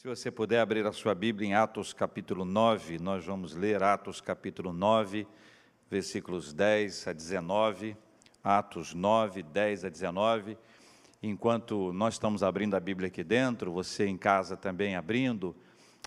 [0.00, 4.20] Se você puder abrir a sua Bíblia em Atos capítulo 9, nós vamos ler Atos
[4.20, 5.26] capítulo 9,
[5.90, 7.96] versículos 10 a 19.
[8.44, 10.56] Atos 9, 10 a 19.
[11.20, 15.52] Enquanto nós estamos abrindo a Bíblia aqui dentro, você em casa também abrindo,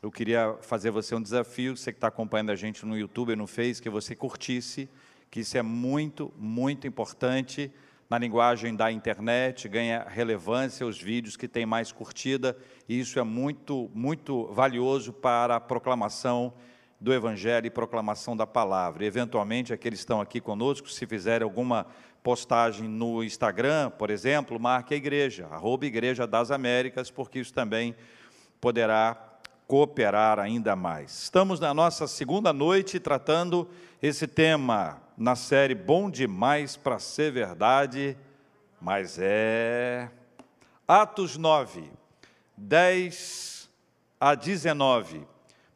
[0.01, 3.35] eu queria fazer você um desafio, você que está acompanhando a gente no YouTube e
[3.35, 4.89] no Face, que você curtisse,
[5.29, 7.69] que isso é muito, muito importante
[8.11, 12.57] na linguagem da internet, ganha relevância os vídeos que têm mais curtida,
[12.89, 16.53] e isso é muito, muito valioso para a proclamação
[16.99, 19.05] do Evangelho e proclamação da palavra.
[19.05, 21.87] E, eventualmente, aqueles que estão aqui conosco, se fizerem alguma
[22.21, 27.95] postagem no Instagram, por exemplo, marque a igreja, arroba Igreja das Américas, porque isso também
[28.59, 29.15] poderá
[29.65, 31.23] cooperar ainda mais.
[31.23, 33.69] Estamos na nossa segunda noite tratando
[34.01, 38.17] esse tema na série Bom Demais para Ser Verdade,
[38.81, 40.09] mas é.
[40.87, 41.91] Atos 9,
[42.57, 43.69] 10
[44.19, 45.27] a 19.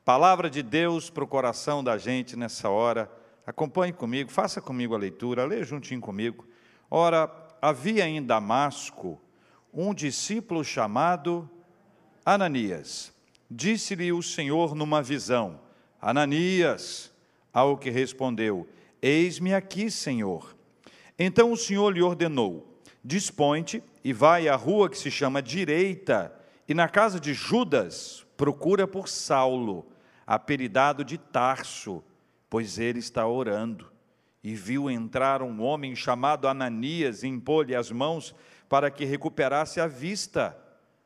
[0.04, 3.08] Palavra de Deus para o coração da gente nessa hora.
[3.46, 6.48] Acompanhe comigo, faça comigo a leitura, leia juntinho comigo.
[6.90, 9.22] Ora, havia em Damasco
[9.72, 11.48] um discípulo chamado
[12.26, 13.14] Ananias.
[13.50, 15.60] Disse-lhe o Senhor numa visão:
[16.02, 17.12] Ananias,
[17.54, 18.68] ao que respondeu:
[19.08, 20.58] Eis-me aqui, Senhor.
[21.20, 26.34] Então o Senhor lhe ordenou: Dispõe-te e vai à rua que se chama Direita,
[26.68, 29.86] e na casa de Judas procura por Saulo,
[30.26, 32.04] apelidado de Tarso,
[32.50, 33.92] pois ele está orando.
[34.44, 38.34] E viu entrar um homem chamado Ananias e impor-lhe as mãos
[38.68, 40.58] para que recuperasse a vista.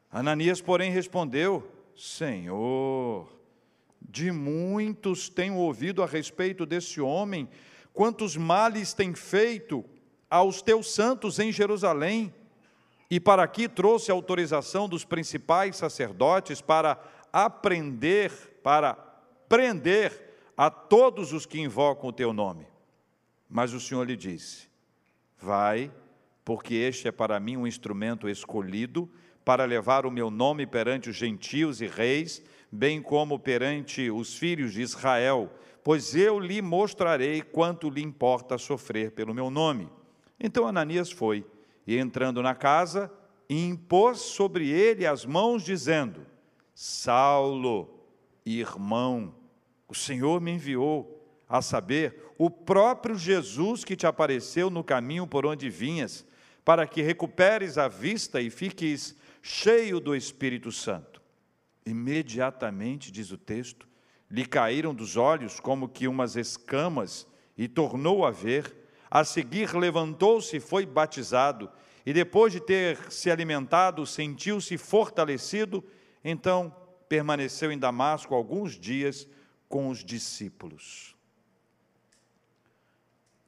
[0.09, 3.29] Ananias, porém, respondeu: Senhor,
[4.01, 7.49] de muitos tenho ouvido a respeito desse homem
[7.93, 9.83] quantos males tem feito
[10.29, 12.33] aos teus santos em Jerusalém.
[13.09, 17.01] E para aqui trouxe autorização dos principais sacerdotes para
[17.33, 18.31] aprender,
[18.63, 18.93] para
[19.47, 22.67] prender a todos os que invocam o teu nome.
[23.49, 24.67] Mas o Senhor lhe disse:
[25.39, 25.91] Vai,
[26.45, 29.09] porque este é para mim um instrumento escolhido
[29.43, 34.73] para levar o meu nome perante os gentios e reis, bem como perante os filhos
[34.73, 35.49] de Israel
[35.83, 39.89] pois eu lhe mostrarei quanto lhe importa sofrer pelo meu nome.
[40.39, 41.45] Então Ananias foi,
[41.85, 43.11] e entrando na casa,
[43.49, 46.25] impôs sobre ele as mãos, dizendo:
[46.73, 47.99] Saulo,
[48.45, 49.33] irmão,
[49.87, 51.19] o Senhor me enviou,
[51.49, 56.23] a saber, o próprio Jesus que te apareceu no caminho por onde vinhas,
[56.63, 61.19] para que recuperes a vista e fiques cheio do Espírito Santo.
[61.83, 63.88] Imediatamente, diz o texto,
[64.29, 68.75] lhe caíram dos olhos como que umas escamas e tornou a ver.
[69.09, 71.69] A seguir levantou-se e foi batizado,
[72.05, 75.83] e depois de ter se alimentado, sentiu-se fortalecido,
[76.23, 76.73] então
[77.07, 79.27] permaneceu em Damasco alguns dias
[79.67, 81.15] com os discípulos.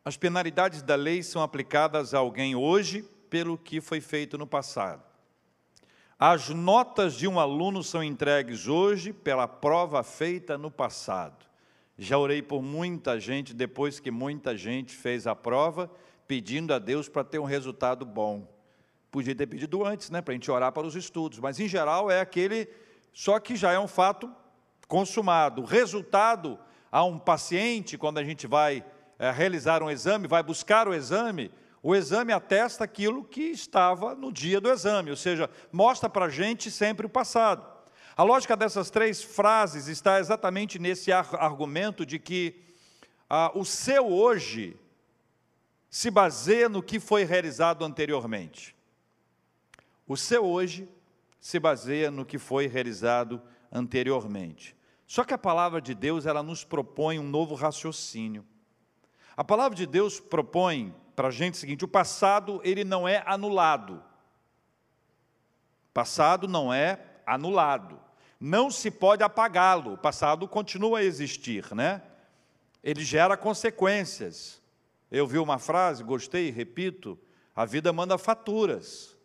[0.03, 5.10] As penalidades da lei são aplicadas a alguém hoje pelo que foi feito no passado.
[6.23, 11.47] As notas de um aluno são entregues hoje pela prova feita no passado.
[11.97, 15.89] Já orei por muita gente depois que muita gente fez a prova,
[16.27, 18.47] pedindo a Deus para ter um resultado bom.
[19.09, 22.11] Podia ter pedido antes, né, para a gente orar para os estudos, mas em geral
[22.11, 22.69] é aquele,
[23.11, 24.31] só que já é um fato
[24.87, 25.63] consumado.
[25.63, 26.59] O resultado
[26.91, 28.85] a um paciente, quando a gente vai
[29.17, 31.51] é, realizar um exame, vai buscar o exame,
[31.83, 36.29] o exame atesta aquilo que estava no dia do exame, ou seja, mostra para a
[36.29, 37.65] gente sempre o passado.
[38.15, 42.61] A lógica dessas três frases está exatamente nesse argumento de que
[43.29, 44.77] ah, o seu hoje
[45.89, 48.75] se baseia no que foi realizado anteriormente.
[50.07, 50.87] O seu hoje
[51.39, 54.75] se baseia no que foi realizado anteriormente.
[55.07, 58.45] Só que a palavra de Deus, ela nos propõe um novo raciocínio.
[59.35, 63.21] A palavra de Deus propõe para a gente o seguinte: o passado ele não é
[63.27, 64.01] anulado.
[65.93, 67.99] Passado não é anulado.
[68.39, 69.93] Não se pode apagá-lo.
[69.93, 72.01] O passado continua a existir, né?
[72.83, 74.59] Ele gera consequências.
[75.11, 77.19] Eu vi uma frase, gostei, repito:
[77.55, 79.15] a vida manda faturas.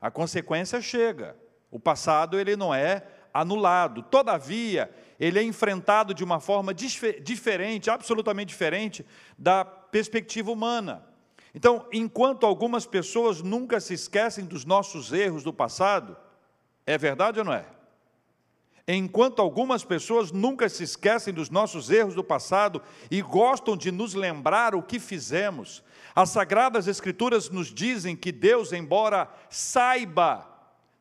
[0.00, 1.36] A consequência chega.
[1.70, 4.02] O passado ele não é anulado.
[4.02, 9.06] Todavia, ele é enfrentado de uma forma diferente, absolutamente diferente
[9.38, 11.07] da perspectiva humana.
[11.58, 16.16] Então, enquanto algumas pessoas nunca se esquecem dos nossos erros do passado,
[16.86, 17.66] é verdade ou não é?
[18.86, 24.14] Enquanto algumas pessoas nunca se esquecem dos nossos erros do passado e gostam de nos
[24.14, 25.82] lembrar o que fizemos,
[26.14, 30.46] as Sagradas Escrituras nos dizem que Deus, embora saiba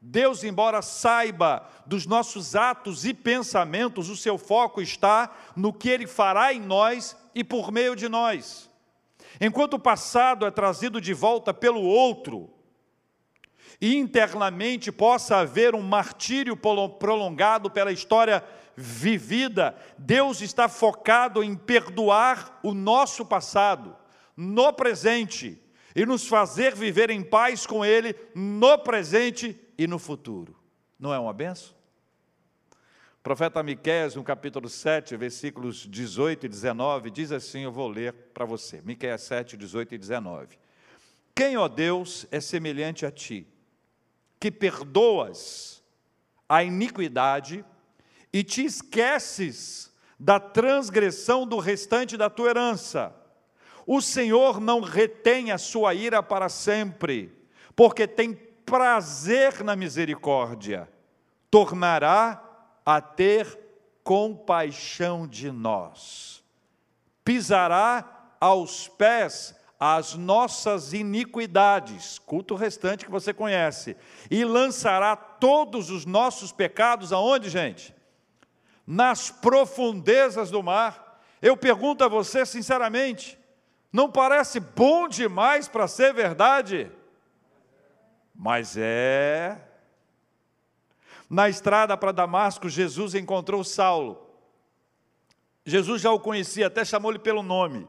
[0.01, 6.07] Deus, embora saiba dos nossos atos e pensamentos, o seu foco está no que Ele
[6.07, 8.66] fará em nós e por meio de nós.
[9.39, 12.53] Enquanto o passado é trazido de volta pelo outro,
[13.79, 18.43] e internamente possa haver um martírio prolongado pela história
[18.75, 23.95] vivida, Deus está focado em perdoar o nosso passado,
[24.35, 25.61] no presente,
[25.95, 30.55] e nos fazer viver em paz com Ele no presente e no futuro.
[30.99, 31.76] Não é uma benção?
[33.27, 38.45] Profeta Miqueias, no capítulo 7, versículos 18 e 19, diz assim, eu vou ler para
[38.45, 38.81] você.
[38.85, 40.57] Miqueias 7, 18 e 19.
[41.35, 43.45] Quem, ó Deus, é semelhante a ti,
[44.39, 45.83] que perdoas
[46.47, 47.65] a iniquidade
[48.31, 53.13] e te esqueces da transgressão do restante da tua herança.
[53.85, 57.37] O Senhor não retém a sua ira para sempre,
[57.75, 58.33] porque tem
[58.65, 60.87] prazer na misericórdia,
[61.51, 62.46] tornará
[62.87, 63.59] a ter
[64.01, 66.41] compaixão de nós,
[67.21, 73.97] pisará aos pés as nossas iniquidades, culto restante que você conhece,
[74.31, 77.93] e lançará todos os nossos pecados aonde, gente?
[78.87, 81.21] Nas profundezas do mar.
[81.41, 83.37] Eu pergunto a você sinceramente,
[83.91, 86.89] não parece bom demais para ser verdade?
[88.33, 89.66] Mas é.
[91.29, 94.25] Na estrada para Damasco, Jesus encontrou Saulo.
[95.65, 97.87] Jesus já o conhecia, até chamou-lhe pelo nome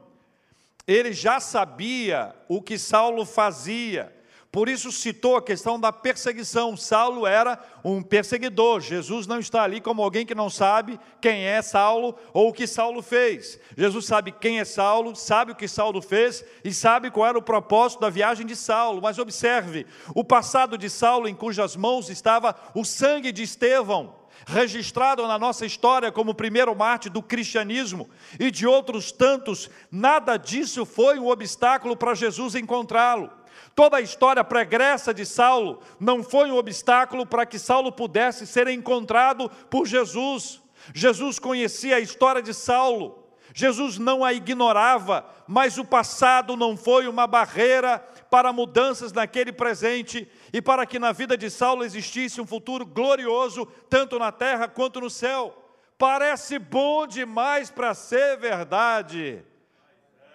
[0.89, 4.11] ele já sabia o que Saulo fazia.
[4.51, 6.75] Por isso citou a questão da perseguição.
[6.75, 8.81] Saulo era um perseguidor.
[8.81, 12.67] Jesus não está ali como alguém que não sabe quem é Saulo ou o que
[12.67, 13.61] Saulo fez.
[13.77, 17.43] Jesus sabe quem é Saulo, sabe o que Saulo fez e sabe qual era o
[17.43, 19.03] propósito da viagem de Saulo.
[19.03, 24.17] Mas observe, o passado de Saulo em cujas mãos estava o sangue de Estevão
[24.47, 28.09] registrado na nossa história como o primeiro mártir do cristianismo
[28.41, 33.38] e de outros tantos, nada disso foi um obstáculo para Jesus encontrá-lo.
[33.75, 38.69] Toda a história pregressa de Saulo não foi um obstáculo para que Saulo pudesse ser
[38.69, 40.61] encontrado por Jesus.
[40.95, 47.09] Jesus conhecia a história de Saulo, Jesus não a ignorava, mas o passado não foi
[47.09, 47.99] uma barreira
[48.31, 53.67] para mudanças naquele presente e para que na vida de Saulo existisse um futuro glorioso,
[53.89, 55.57] tanto na terra quanto no céu.
[55.97, 59.43] Parece bom demais para ser verdade,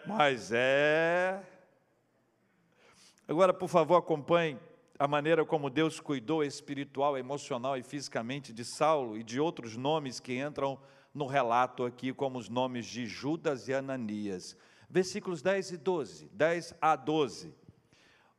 [0.06, 1.40] mas é.
[3.34, 4.60] Agora, por favor, acompanhe
[5.00, 10.20] a maneira como Deus cuidou espiritual, emocional e fisicamente de Saulo e de outros nomes
[10.20, 10.78] que entram
[11.12, 14.56] no relato aqui, como os nomes de Judas e Ananias.
[14.88, 17.56] Versículos 10 e 12, 10 a 12.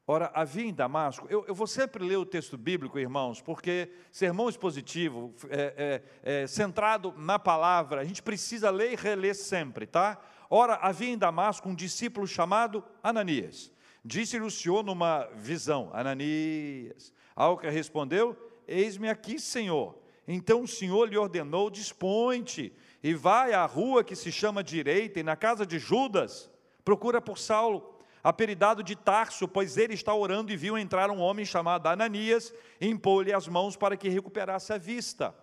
[0.06, 4.48] Ora, havia em Damasco, eu, eu, vou sempre ler o texto bíblico, irmãos, porque sermão
[4.48, 10.20] expositivo, é, é, é, centrado na palavra, a gente precisa ler e reler sempre, tá?
[10.48, 13.73] Ora, havia em Damasco um discípulo chamado Ananias.
[14.04, 17.12] Disse-lhe o Senhor numa visão: Ananias.
[17.60, 18.36] Que respondeu:
[18.68, 19.98] Eis-me aqui, Senhor.
[20.28, 22.72] Então o Senhor lhe ordenou: dispõe-te
[23.02, 26.50] e vai à rua que se chama direita, e na casa de Judas,
[26.84, 31.44] procura por Saulo, apelidado de Tarso, pois ele está orando e viu entrar um homem
[31.44, 35.34] chamado Ananias e impôs-lhe as mãos para que recuperasse a vista.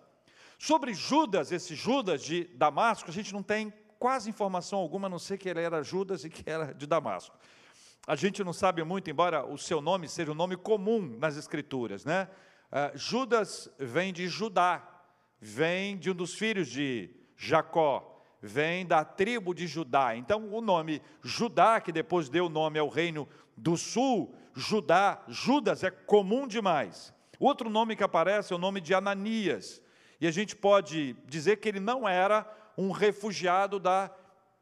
[0.58, 5.18] Sobre Judas, esse Judas de Damasco, a gente não tem quase informação alguma, a não
[5.18, 7.36] ser que ele era Judas e que era de Damasco.
[8.04, 12.04] A gente não sabe muito, embora o seu nome seja um nome comum nas Escrituras,
[12.04, 12.28] né?
[12.72, 14.82] Uh, Judas vem de Judá,
[15.40, 20.16] vem de um dos filhos de Jacó, vem da tribo de Judá.
[20.16, 25.90] Então, o nome Judá, que depois deu nome ao reino do sul, Judá, Judas é
[25.90, 27.14] comum demais.
[27.38, 29.80] Outro nome que aparece é o nome de Ananias.
[30.20, 34.10] E a gente pode dizer que ele não era um refugiado da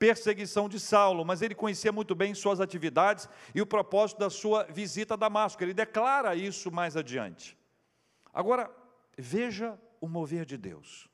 [0.00, 4.64] perseguição de Saulo, mas ele conhecia muito bem suas atividades e o propósito da sua
[4.64, 5.62] visita a Damasco.
[5.62, 7.56] Ele declara isso mais adiante.
[8.32, 8.74] Agora,
[9.16, 11.06] veja o mover de Deus.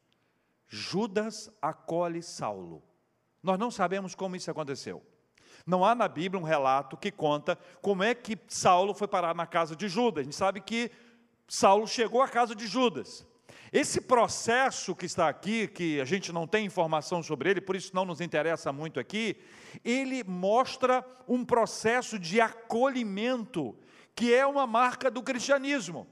[0.69, 2.81] Judas acolhe Saulo.
[3.43, 5.02] Nós não sabemos como isso aconteceu.
[5.66, 9.49] Não há na Bíblia um relato que conta como é que Saulo foi parar na
[9.49, 10.21] casa de Judas.
[10.21, 10.93] A gente sabe que
[11.49, 13.25] Saulo chegou à casa de Judas.
[13.73, 17.94] Esse processo que está aqui, que a gente não tem informação sobre ele, por isso
[17.94, 19.37] não nos interessa muito aqui,
[19.85, 23.76] ele mostra um processo de acolhimento
[24.14, 26.06] que é uma marca do cristianismo.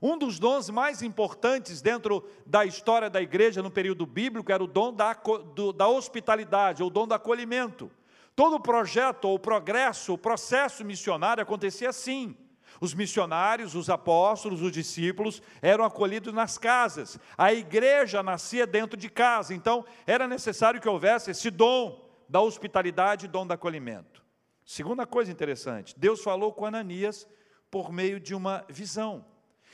[0.00, 4.68] Um dos dons mais importantes dentro da história da igreja no período bíblico era o
[4.68, 7.90] dom da, do, da hospitalidade, o dom do acolhimento.
[8.36, 12.36] Todo o projeto, ou progresso, o processo missionário acontecia assim.
[12.80, 17.18] Os missionários, os apóstolos, os discípulos eram acolhidos nas casas.
[17.36, 19.54] A igreja nascia dentro de casa.
[19.54, 24.22] Então, era necessário que houvesse esse dom da hospitalidade e dom do acolhimento.
[24.64, 27.26] Segunda coisa interessante, Deus falou com Ananias
[27.70, 29.24] por meio de uma visão.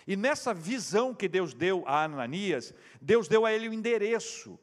[0.06, 4.58] E nessa visão que Deus deu a Ananias, Deus deu a ele o endereço.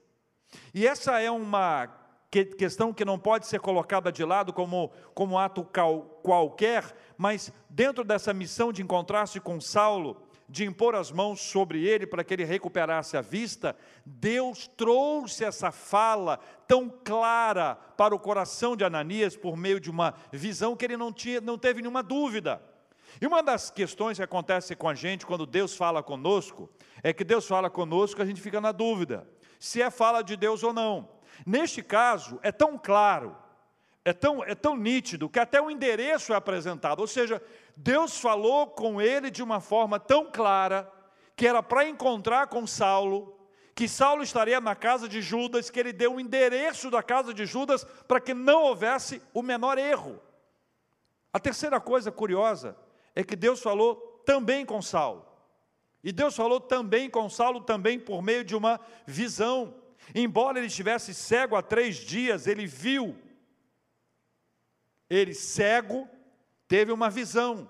[0.74, 2.03] E essa é uma
[2.58, 5.68] questão que não pode ser colocada de lado como, como ato
[6.24, 12.06] qualquer, mas dentro dessa missão de encontrar-se com Saulo, de impor as mãos sobre ele
[12.06, 13.76] para que ele recuperasse a vista,
[14.06, 20.14] Deus trouxe essa fala tão clara para o coração de Ananias por meio de uma
[20.32, 22.62] visão que ele não, tinha, não teve nenhuma dúvida.
[23.22, 26.70] E uma das questões que acontece com a gente quando Deus fala conosco,
[27.04, 29.28] é que Deus fala conosco, a gente fica na dúvida
[29.64, 31.08] se é fala de Deus ou não.
[31.46, 33.36] Neste caso, é tão claro,
[34.06, 37.00] é tão, é tão nítido, que até o endereço é apresentado.
[37.00, 37.42] Ou seja,
[37.76, 40.92] Deus falou com ele de uma forma tão clara,
[41.36, 43.40] que era para encontrar com Saulo,
[43.76, 47.46] que Saulo estaria na casa de Judas, que ele deu o endereço da casa de
[47.46, 50.22] Judas para que não houvesse o menor erro.
[51.32, 52.78] A terceira coisa curiosa
[53.16, 55.26] é que Deus falou também com Saulo.
[56.04, 59.74] E Deus falou também com Saulo, também por meio de uma visão.
[60.14, 63.16] Embora ele estivesse cego há três dias, ele viu.
[65.10, 66.08] Ele cego
[66.68, 67.70] teve uma visão.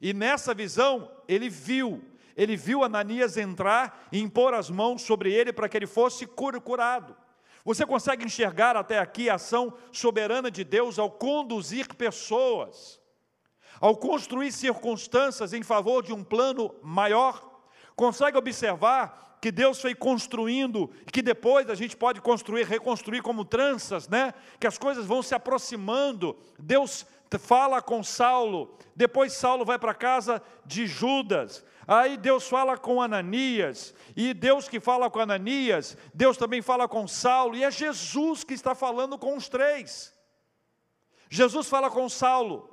[0.00, 2.04] E nessa visão ele viu.
[2.36, 7.16] Ele viu Ananias entrar e impor as mãos sobre ele para que ele fosse curado.
[7.64, 13.00] Você consegue enxergar até aqui a ação soberana de Deus ao conduzir pessoas,
[13.80, 17.60] ao construir circunstâncias em favor de um plano maior?
[17.94, 24.08] Consegue observar que Deus foi construindo, que depois a gente pode construir, reconstruir como tranças,
[24.08, 24.34] né?
[24.58, 26.36] Que as coisas vão se aproximando.
[26.58, 27.06] Deus
[27.38, 31.64] fala com Saulo, depois Saulo vai para casa de Judas.
[31.86, 37.08] Aí Deus fala com Ananias, e Deus que fala com Ananias, Deus também fala com
[37.08, 40.14] Saulo, e é Jesus que está falando com os três.
[41.28, 42.68] Jesus fala com Saulo,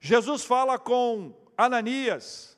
[0.00, 2.49] Jesus fala com Ananias,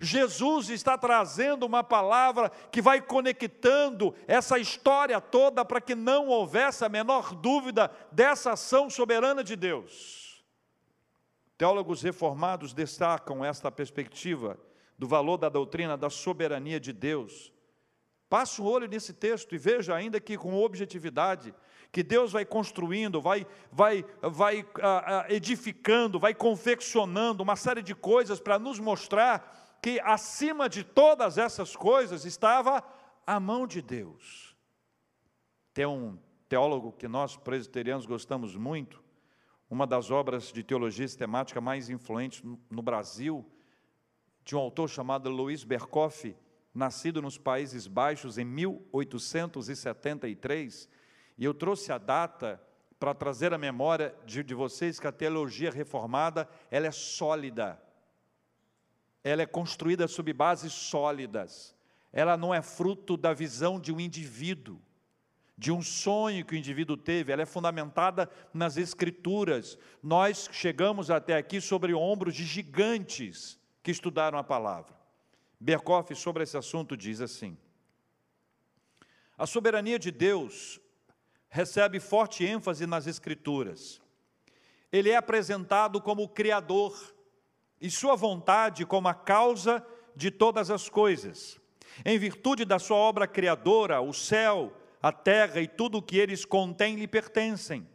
[0.00, 6.84] Jesus está trazendo uma palavra que vai conectando essa história toda para que não houvesse
[6.84, 10.44] a menor dúvida dessa ação soberana de Deus.
[11.56, 14.58] Teólogos reformados destacam esta perspectiva
[14.98, 17.52] do valor da doutrina da soberania de Deus.
[18.28, 21.54] Passe o um olho nesse texto e veja, ainda que com objetividade,
[21.92, 27.94] que Deus vai construindo, vai, vai, vai ah, ah, edificando, vai confeccionando uma série de
[27.94, 32.82] coisas para nos mostrar que acima de todas essas coisas estava
[33.26, 34.56] a mão de Deus.
[35.74, 39.04] Tem um teólogo que nós presbiterianos gostamos muito,
[39.68, 43.44] uma das obras de teologia sistemática mais influentes no Brasil,
[44.42, 46.34] de um autor chamado Luiz Berkoff,
[46.72, 50.88] nascido nos Países Baixos em 1873,
[51.36, 52.58] e eu trouxe a data
[52.98, 57.78] para trazer a memória de, de vocês que a teologia reformada, ela é sólida,
[59.24, 61.74] ela é construída sobre bases sólidas.
[62.12, 64.78] Ela não é fruto da visão de um indivíduo,
[65.56, 69.78] de um sonho que o indivíduo teve, ela é fundamentada nas escrituras.
[70.02, 74.94] Nós chegamos até aqui sobre ombros de gigantes que estudaram a palavra.
[75.58, 77.56] Berkoff, sobre esse assunto, diz assim:
[79.38, 80.80] A soberania de Deus
[81.48, 84.02] recebe forte ênfase nas Escrituras.
[84.92, 87.13] Ele é apresentado como o Criador,
[87.80, 89.84] e sua vontade como a causa
[90.16, 91.60] de todas as coisas.
[92.04, 96.44] Em virtude da sua obra criadora, o céu, a terra e tudo o que eles
[96.44, 97.86] contêm lhe pertencem.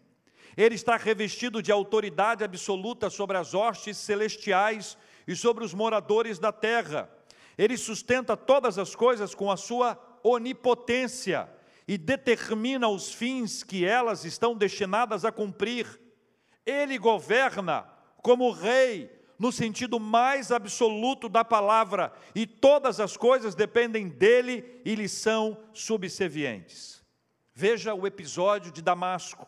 [0.55, 6.51] Ele está revestido de autoridade absoluta sobre as hostes celestiais e sobre os moradores da
[6.51, 7.09] terra.
[7.57, 11.50] Ele sustenta todas as coisas com a sua onipotência
[11.88, 16.00] e determina os fins que elas estão destinadas a cumprir.
[16.65, 17.89] Ele governa
[18.21, 24.93] como rei no sentido mais absoluto da palavra, e todas as coisas dependem dele e
[24.93, 27.01] lhe são subservientes.
[27.55, 29.48] Veja o episódio de Damasco.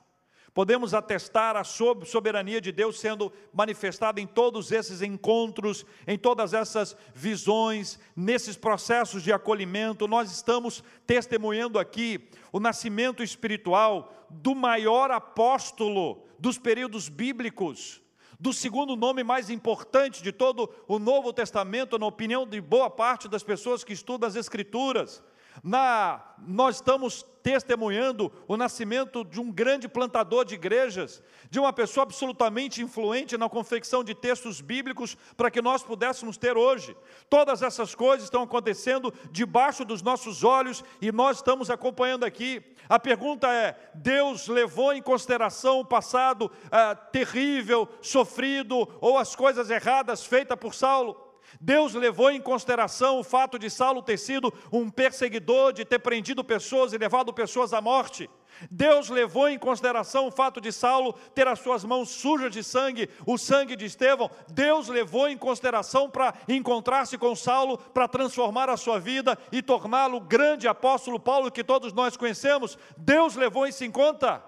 [0.54, 6.96] Podemos atestar a soberania de Deus sendo manifestada em todos esses encontros, em todas essas
[7.16, 10.10] visões, nesses processos de acolhimento.
[10.10, 18.02] Nós estamos testemunhando aqui o nascimento espiritual do maior apóstolo dos períodos bíblicos,
[18.42, 23.28] do segundo nome mais importante de todo o Novo Testamento, na opinião de boa parte
[23.28, 25.24] das pessoas que estudam as Escrituras.
[25.64, 32.04] Na, nós estamos testemunhando o nascimento de um grande plantador de igrejas, de uma pessoa
[32.04, 36.96] absolutamente influente na confecção de textos bíblicos para que nós pudéssemos ter hoje.
[37.30, 42.64] Todas essas coisas estão acontecendo debaixo dos nossos olhos e nós estamos acompanhando aqui.
[42.90, 49.70] A pergunta é: Deus levou em consideração o passado ah, terrível, sofrido ou as coisas
[49.70, 51.31] erradas feitas por Saulo?
[51.64, 56.44] Deus levou em consideração o fato de Saulo ter sido um perseguidor, de ter prendido
[56.44, 58.28] pessoas e levado pessoas à morte.
[58.70, 63.08] Deus levou em consideração o fato de Saulo ter as suas mãos sujas de sangue,
[63.28, 64.32] o sangue de Estevão.
[64.48, 70.20] Deus levou em consideração para encontrar-se com Saulo, para transformar a sua vida e torná-lo
[70.20, 72.76] grande apóstolo Paulo que todos nós conhecemos.
[72.98, 74.44] Deus levou isso em conta?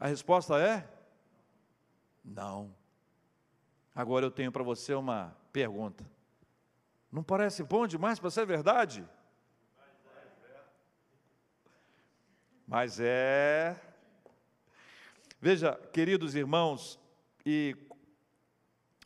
[0.00, 0.88] A resposta é:
[2.24, 2.74] não.
[3.96, 6.04] Agora eu tenho para você uma pergunta.
[7.10, 9.02] Não parece bom demais para ser verdade?
[12.68, 13.74] Mas é.
[15.40, 16.98] Veja, queridos irmãos,
[17.46, 17.74] e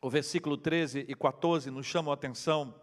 [0.02, 2.74] o versículo 13 e 14 nos chamam a atenção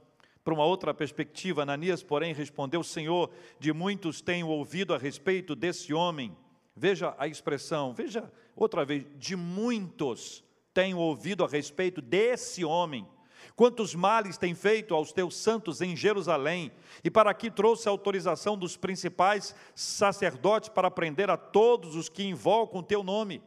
[0.46, 1.64] para uma outra perspectiva.
[1.64, 6.38] Ananias, porém, respondeu: Senhor, de muitos tenho ouvido a respeito desse homem.
[6.74, 10.47] Veja a expressão, veja outra vez, de muitos
[10.78, 13.10] tenho ouvido a respeito desse homem,
[13.56, 16.72] quantos males tem feito aos teus santos em Jerusalém,
[17.04, 22.24] e para aqui trouxe a autorização dos principais sacerdotes para prender a todos os que
[22.24, 23.42] invocam o teu nome.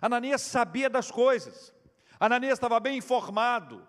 [0.00, 1.72] Ananias sabia das coisas,
[2.18, 3.86] Ananias estava bem informado,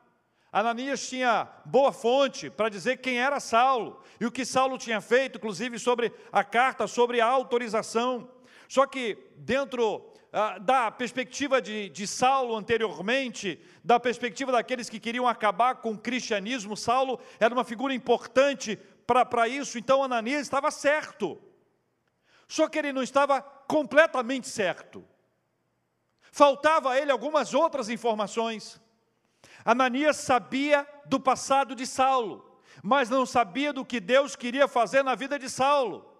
[0.52, 5.38] Ananias tinha boa fonte para dizer quem era Saulo e o que Saulo tinha feito,
[5.38, 8.30] inclusive sobre a carta, sobre a autorização.
[8.70, 15.28] Só que dentro ah, da perspectiva de, de Saulo anteriormente, da perspectiva daqueles que queriam
[15.28, 21.40] acabar com o cristianismo, Saulo era uma figura importante para isso, então Ananias estava certo.
[22.48, 25.06] Só que ele não estava completamente certo.
[26.32, 28.82] Faltava a ele algumas outras informações.
[29.64, 35.14] Ananias sabia do passado de Saulo, mas não sabia do que Deus queria fazer na
[35.14, 36.13] vida de Saulo.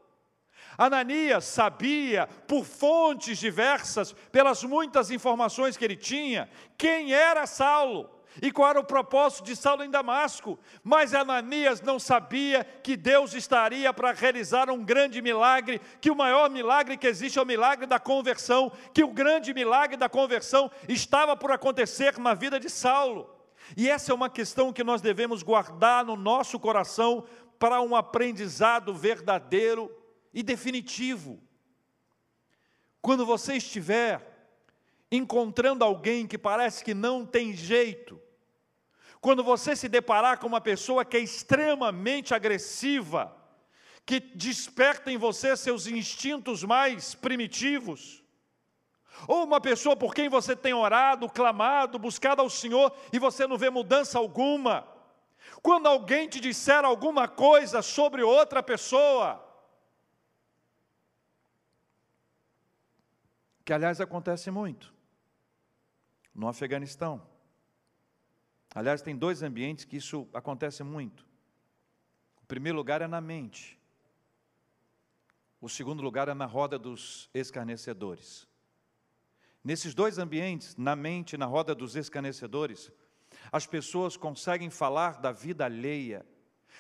[0.78, 8.10] Ananias sabia, por fontes diversas, pelas muitas informações que ele tinha, quem era Saulo
[8.42, 10.58] e qual era o propósito de Saulo em Damasco.
[10.84, 16.50] Mas Ananias não sabia que Deus estaria para realizar um grande milagre, que o maior
[16.50, 21.36] milagre que existe é o milagre da conversão, que o grande milagre da conversão estava
[21.36, 23.30] por acontecer na vida de Saulo.
[23.78, 27.26] E essa é uma questão que nós devemos guardar no nosso coração
[27.58, 29.90] para um aprendizado verdadeiro
[30.34, 31.42] e definitivo.
[33.02, 34.22] Quando você estiver
[35.12, 38.20] encontrando alguém que parece que não tem jeito,
[39.22, 43.34] quando você se deparar com uma pessoa que é extremamente agressiva,
[44.06, 48.24] que desperta em você seus instintos mais primitivos,
[49.28, 53.58] ou uma pessoa por quem você tem orado, clamado, buscado ao Senhor e você não
[53.58, 54.88] vê mudança alguma,
[55.62, 59.42] quando alguém te disser alguma coisa sobre outra pessoa,
[63.64, 64.94] que aliás acontece muito
[66.34, 67.22] no Afeganistão.
[68.74, 71.26] Aliás, tem dois ambientes que isso acontece muito.
[72.42, 73.80] O primeiro lugar é na mente.
[75.62, 78.48] O segundo lugar é na roda dos escarnecedores.
[79.64, 82.92] Nesses dois ambientes, na mente e na roda dos escarnecedores,
[83.52, 86.26] as pessoas conseguem falar da vida alheia,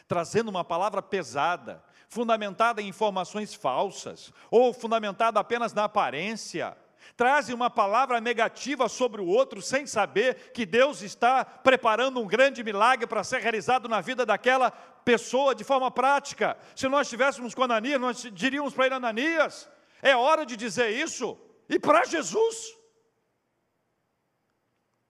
[0.08, 6.78] trazendo uma palavra pesada, fundamentada em informações falsas, ou fundamentada apenas na aparência,
[7.18, 12.64] trazem uma palavra negativa sobre o outro sem saber que Deus está preparando um grande
[12.64, 16.58] milagre para ser realizado na vida daquela pessoa de forma prática.
[16.76, 19.70] Se nós estivéssemos com Ananias, nós diríamos para ele: Ananias,
[20.02, 22.78] é hora de dizer isso, e para Jesus.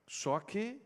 [0.08, 0.80] Só que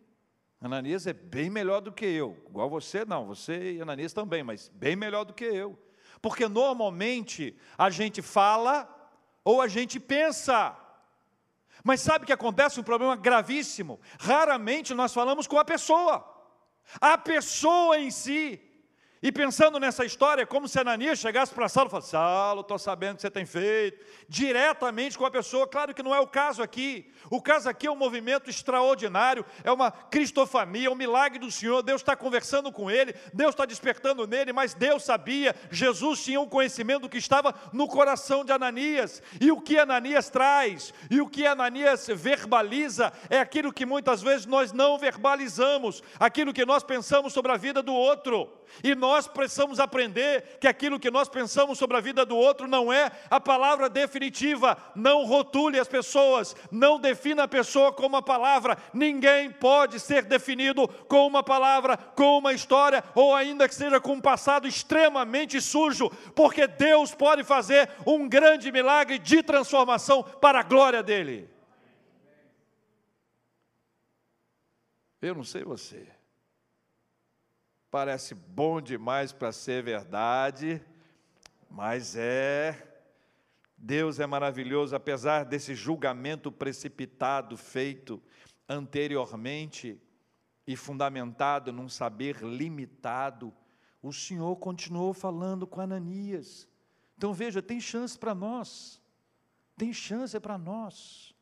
[0.60, 4.68] Ananias é bem melhor do que eu, igual você, não, você e Ananias também, mas
[4.68, 5.78] bem melhor do que eu.
[6.20, 8.88] Porque normalmente a gente fala
[9.44, 10.76] ou a gente pensa.
[11.84, 12.80] Mas sabe o que acontece?
[12.80, 14.00] Um problema gravíssimo.
[14.18, 16.24] Raramente nós falamos com a pessoa.
[17.00, 18.60] A pessoa em si
[19.20, 23.14] e pensando nessa história, como se Ananias chegasse para Saulo e falasse: Saulo, estou sabendo
[23.14, 25.66] o que você tem feito, diretamente com a pessoa.
[25.66, 27.10] Claro que não é o caso aqui.
[27.28, 31.82] O caso aqui é um movimento extraordinário, é uma cristofania, é um milagre do Senhor.
[31.82, 36.48] Deus está conversando com ele, Deus está despertando nele, mas Deus sabia, Jesus tinha um
[36.48, 39.20] conhecimento do que estava no coração de Ananias.
[39.40, 44.46] E o que Ananias traz, e o que Ananias verbaliza, é aquilo que muitas vezes
[44.46, 48.57] nós não verbalizamos, aquilo que nós pensamos sobre a vida do outro.
[48.82, 52.92] E nós precisamos aprender que aquilo que nós pensamos sobre a vida do outro não
[52.92, 54.76] é a palavra definitiva.
[54.94, 58.78] Não rotule as pessoas, não defina a pessoa com uma palavra.
[58.92, 64.14] Ninguém pode ser definido com uma palavra, com uma história, ou ainda que seja com
[64.14, 70.62] um passado extremamente sujo, porque Deus pode fazer um grande milagre de transformação para a
[70.62, 71.48] glória dele.
[75.20, 76.17] Eu não sei você.
[77.90, 80.82] Parece bom demais para ser verdade,
[81.70, 82.84] mas é.
[83.76, 88.20] Deus é maravilhoso, apesar desse julgamento precipitado feito
[88.68, 89.98] anteriormente
[90.66, 93.54] e fundamentado num saber limitado,
[94.02, 96.68] o Senhor continuou falando com Ananias.
[97.16, 99.00] Então veja, tem chance para nós,
[99.76, 101.34] tem chance para nós.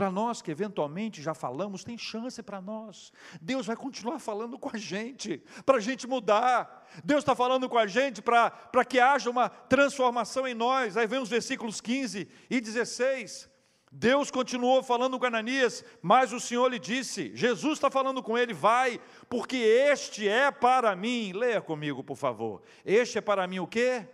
[0.00, 3.12] Para nós que eventualmente já falamos, tem chance para nós.
[3.38, 6.88] Deus vai continuar falando com a gente, para a gente mudar.
[7.04, 10.96] Deus está falando com a gente para que haja uma transformação em nós.
[10.96, 13.50] Aí vem os versículos 15 e 16.
[13.92, 18.54] Deus continuou falando com Ananias, mas o Senhor lhe disse: Jesus está falando com ele,
[18.54, 21.34] vai, porque este é para mim.
[21.34, 22.62] Leia comigo, por favor.
[22.86, 24.08] Este é para mim o quê?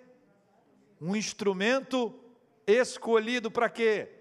[1.00, 2.12] Um instrumento
[2.66, 4.15] escolhido para quê?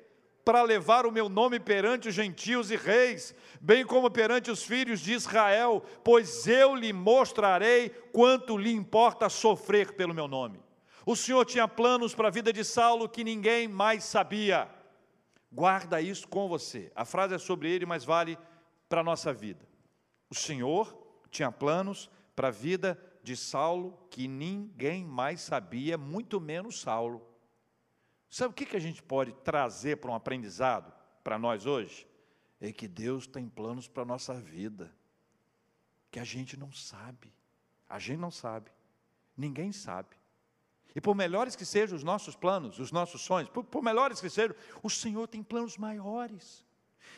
[0.45, 4.99] Para levar o meu nome perante os gentios e reis, bem como perante os filhos
[4.99, 10.63] de Israel, pois eu lhe mostrarei quanto lhe importa sofrer pelo meu nome.
[11.03, 14.69] O Senhor tinha planos para a vida de Saulo que ninguém mais sabia.
[15.51, 16.91] Guarda isso com você.
[16.95, 18.37] A frase é sobre ele, mas vale
[18.87, 19.67] para a nossa vida.
[20.29, 20.95] O Senhor
[21.31, 27.34] tinha planos para a vida de Saulo que ninguém mais sabia, muito menos Saulo.
[28.35, 30.91] Sabe o que a gente pode trazer para um aprendizado
[31.23, 32.05] para nós hoje?
[32.59, 34.93] É que Deus tem planos para a nossa vida,
[36.11, 37.31] que a gente não sabe,
[37.87, 38.69] a gente não sabe,
[39.37, 40.17] ninguém sabe.
[40.93, 44.29] E por melhores que sejam os nossos planos, os nossos sonhos, por, por melhores que
[44.29, 46.65] sejam, o Senhor tem planos maiores.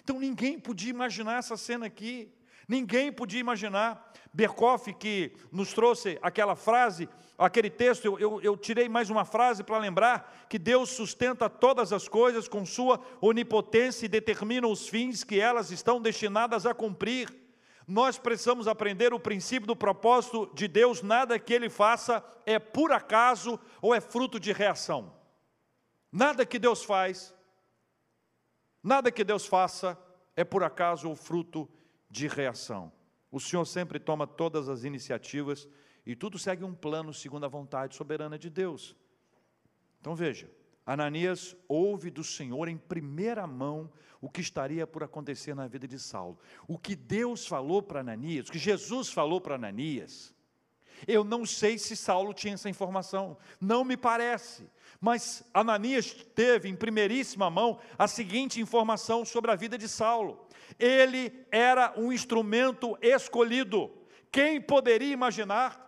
[0.04, 2.32] Então ninguém podia imaginar essa cena aqui.
[2.68, 4.12] Ninguém podia imaginar.
[4.34, 9.64] Berkoff, que nos trouxe aquela frase, aquele texto, eu, eu, eu tirei mais uma frase
[9.64, 15.24] para lembrar que Deus sustenta todas as coisas com sua onipotência e determina os fins
[15.24, 17.34] que elas estão destinadas a cumprir.
[17.88, 22.92] Nós precisamos aprender o princípio do propósito de Deus, nada que Ele faça é por
[22.92, 25.16] acaso ou é fruto de reação.
[26.12, 27.34] Nada que Deus faz,
[28.84, 29.98] nada que Deus faça
[30.36, 31.68] é por acaso ou fruto
[32.10, 32.92] de reação.
[33.32, 35.68] O Senhor sempre toma todas as iniciativas
[36.06, 38.96] e tudo segue um plano segundo a vontade soberana de Deus.
[40.00, 40.50] Então veja,
[40.86, 43.92] Ananias ouve do Senhor em primeira mão
[44.22, 46.40] o que estaria por acontecer na vida de Saulo.
[46.68, 50.34] O que Deus falou para Ananias, o que Jesus falou para Ananias.
[51.06, 54.68] Eu não sei se Saulo tinha essa informação, não me parece.
[55.00, 60.47] Mas Ananias teve em primeiríssima mão a seguinte informação sobre a vida de Saulo.
[60.80, 63.92] Ele era um instrumento escolhido.
[64.32, 65.88] Quem poderia imaginar?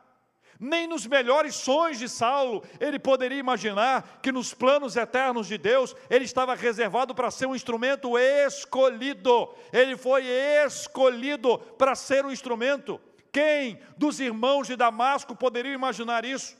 [0.60, 5.96] Nem nos melhores sonhos de Saulo ele poderia imaginar que nos planos eternos de Deus
[6.10, 9.56] ele estava reservado para ser um instrumento escolhido.
[9.72, 10.26] Ele foi
[10.66, 13.00] escolhido para ser um instrumento.
[13.32, 16.58] Quem dos irmãos de Damasco poderia imaginar isso?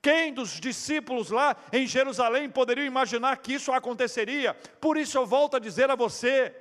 [0.00, 4.54] Quem dos discípulos lá em Jerusalém poderia imaginar que isso aconteceria?
[4.80, 6.54] Por isso eu volto a dizer a você: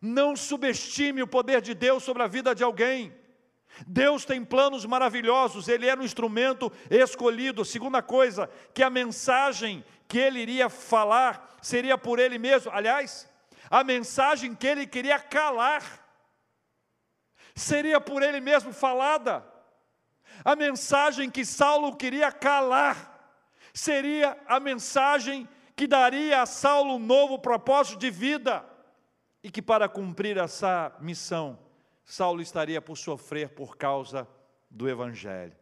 [0.00, 3.14] não subestime o poder de Deus sobre a vida de alguém.
[3.86, 7.64] Deus tem planos maravilhosos, Ele era um instrumento escolhido.
[7.64, 12.70] Segunda coisa, que a mensagem que Ele iria falar seria por Ele mesmo.
[12.72, 13.28] Aliás,
[13.70, 16.04] a mensagem que Ele queria calar
[17.54, 19.44] seria por Ele mesmo falada.
[20.44, 23.14] A mensagem que Saulo queria calar
[23.72, 28.64] seria a mensagem que daria a Saulo um novo propósito de vida
[29.46, 31.56] e que para cumprir essa missão,
[32.04, 34.26] Saulo estaria por sofrer por causa
[34.68, 35.56] do Evangelho.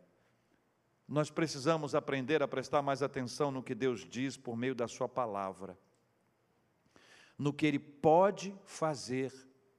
[1.06, 5.06] Nós precisamos aprender a prestar mais atenção no que Deus diz por meio da Sua
[5.06, 5.78] palavra,
[7.36, 9.30] no que Ele pode fazer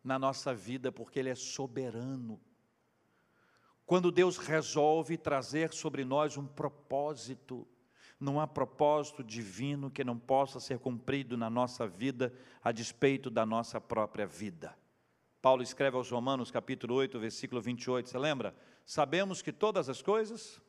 [0.03, 2.39] na nossa vida, porque Ele é soberano.
[3.87, 7.67] Quando Deus resolve trazer sobre nós um propósito,
[8.25, 12.33] não há propósito divino que não possa ser cumprido na nossa vida
[12.63, 14.75] a despeito da nossa própria vida.
[15.41, 18.55] Paulo escreve aos Romanos, capítulo 8, versículo 28, você lembra?
[18.83, 20.59] Sabemos que todas as coisas.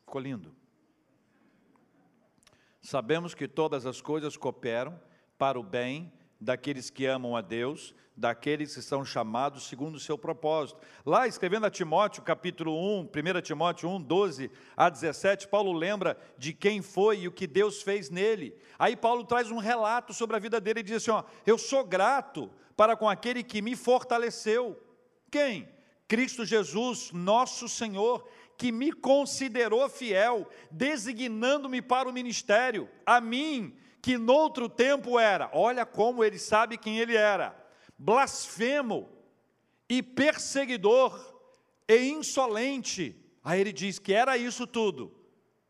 [0.00, 0.54] Ficou lindo.
[2.82, 5.00] Sabemos que todas as coisas cooperam
[5.38, 10.16] para o bem daqueles que amam a Deus, daqueles que são chamados segundo o seu
[10.16, 10.80] propósito.
[11.04, 16.52] Lá, escrevendo a Timóteo, capítulo 1, 1 Timóteo 1, 12 a 17, Paulo lembra de
[16.52, 18.56] quem foi e o que Deus fez nele.
[18.78, 21.84] Aí Paulo traz um relato sobre a vida dele e diz assim: ó, Eu sou
[21.84, 24.80] grato para com aquele que me fortaleceu.
[25.30, 25.68] Quem?
[26.06, 34.18] Cristo Jesus, nosso Senhor, que me considerou fiel, designando-me para o ministério, a mim, que
[34.18, 37.56] noutro tempo era, olha como ele sabe quem ele era,
[37.96, 39.08] blasfemo
[39.88, 41.18] e perseguidor
[41.88, 43.16] e insolente.
[43.42, 45.10] Aí ele diz que era isso tudo.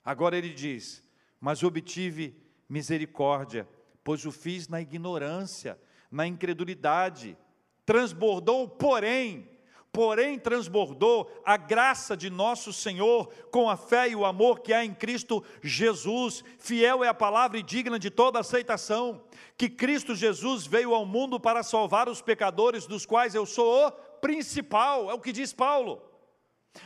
[0.04, 1.00] Agora ele diz:
[1.40, 2.36] Mas obtive
[2.68, 3.68] misericórdia,
[4.02, 5.78] pois o fiz na ignorância,
[6.10, 7.38] na incredulidade.
[7.86, 9.48] Transbordou, porém,
[9.94, 14.84] porém transbordou a graça de nosso Senhor com a fé e o amor que há
[14.84, 16.42] em Cristo Jesus.
[16.58, 19.22] Fiel é a palavra e digna de toda aceitação,
[19.56, 23.92] que Cristo Jesus veio ao mundo para salvar os pecadores, dos quais eu sou o
[24.20, 26.02] principal, é o que diz Paulo.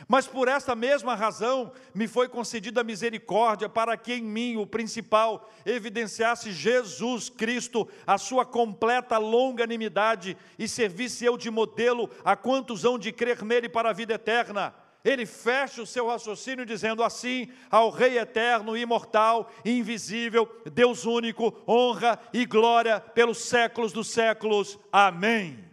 [0.07, 5.49] Mas por esta mesma razão me foi concedida misericórdia para que em mim, o principal,
[5.65, 12.99] evidenciasse Jesus Cristo, a sua completa longanimidade, e servisse eu de modelo a quantos hão
[12.99, 14.73] de crer nele para a vida eterna.
[15.03, 22.19] Ele fecha o seu raciocínio dizendo assim: ao Rei eterno, imortal, invisível, Deus único, honra
[22.33, 24.77] e glória pelos séculos dos séculos.
[24.91, 25.63] Amém.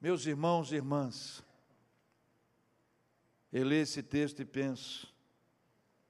[0.00, 1.44] Meus irmãos e irmãs,
[3.52, 5.12] eu leio esse texto e penso,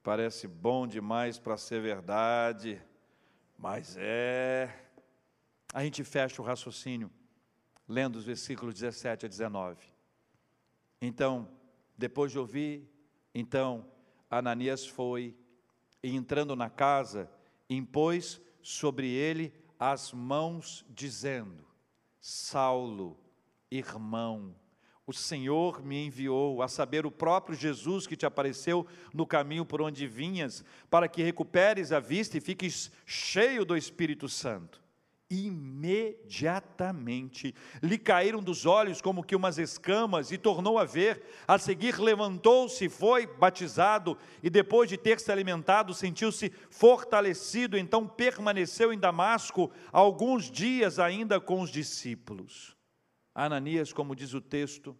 [0.01, 2.81] parece bom demais para ser verdade,
[3.57, 4.73] mas é.
[5.73, 7.11] A gente fecha o raciocínio
[7.87, 9.77] lendo os versículos 17 a 19.
[11.01, 11.49] Então,
[11.97, 12.89] depois de ouvir,
[13.33, 13.85] então
[14.29, 15.35] Ananias foi
[16.01, 17.29] e entrando na casa,
[17.69, 21.67] impôs sobre ele as mãos, dizendo:
[22.21, 23.19] Saulo,
[23.69, 24.55] irmão,
[25.05, 29.81] o Senhor me enviou, a saber, o próprio Jesus que te apareceu no caminho por
[29.81, 34.81] onde vinhas, para que recuperes a vista e fiques cheio do Espírito Santo.
[35.29, 41.21] Imediatamente lhe caíram dos olhos como que umas escamas e tornou a ver.
[41.47, 47.77] A seguir, levantou-se, foi batizado e, depois de ter se alimentado, sentiu-se fortalecido.
[47.77, 52.77] Então, permaneceu em Damasco alguns dias ainda com os discípulos.
[53.33, 54.97] Ananias, como diz o texto,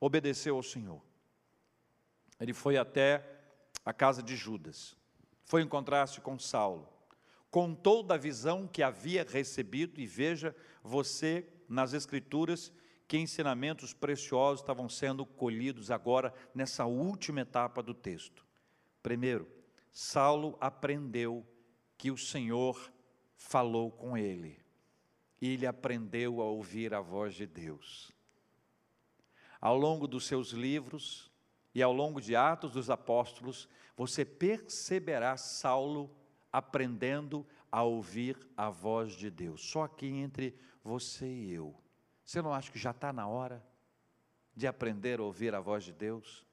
[0.00, 1.02] obedeceu ao Senhor.
[2.40, 3.24] Ele foi até
[3.84, 4.96] a casa de Judas,
[5.44, 6.88] foi encontrar-se com Saulo,
[7.50, 12.72] contou da visão que havia recebido, e veja você nas Escrituras
[13.06, 18.44] que ensinamentos preciosos estavam sendo colhidos agora nessa última etapa do texto.
[19.02, 19.48] Primeiro,
[19.90, 21.46] Saulo aprendeu
[21.96, 22.92] que o Senhor
[23.34, 24.67] falou com ele
[25.40, 28.10] e ele aprendeu a ouvir a voz de Deus.
[29.60, 31.30] Ao longo dos seus livros
[31.74, 36.10] e ao longo de Atos dos Apóstolos, você perceberá Saulo
[36.52, 39.62] aprendendo a ouvir a voz de Deus.
[39.62, 41.74] Só aqui entre você e eu.
[42.24, 43.64] Você não acha que já está na hora
[44.54, 46.47] de aprender a ouvir a voz de Deus?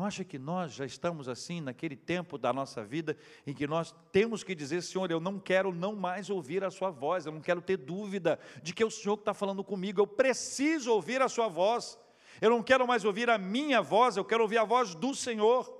[0.00, 3.94] Não acha que nós já estamos assim naquele tempo da nossa vida em que nós
[4.10, 7.42] temos que dizer, Senhor, eu não quero não mais ouvir a Sua voz, eu não
[7.42, 11.20] quero ter dúvida de que é o Senhor que está falando comigo, eu preciso ouvir
[11.20, 11.98] a Sua voz,
[12.40, 15.70] eu não quero mais ouvir a minha voz, eu quero ouvir a voz do Senhor.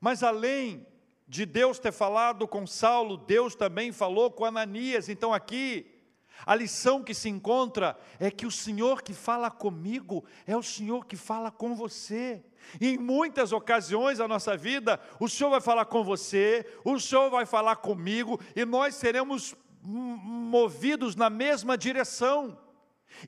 [0.00, 0.86] Mas além
[1.28, 6.00] de Deus ter falado com Saulo, Deus também falou com Ananias, então aqui
[6.46, 11.04] a lição que se encontra é que o Senhor que fala comigo é o Senhor
[11.04, 12.42] que fala com você.
[12.80, 17.46] Em muitas ocasiões da nossa vida, o Senhor vai falar com você, o Senhor vai
[17.46, 22.58] falar comigo, e nós seremos movidos na mesma direção.